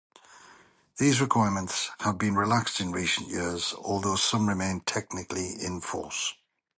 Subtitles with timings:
[0.97, 6.33] These requirements have been relaxed in recent years, although some remain technically in force.